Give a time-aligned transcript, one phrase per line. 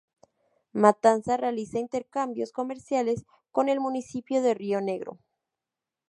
[0.73, 5.19] Matanza realiza intercambios comerciales con el municipio de Río Negro.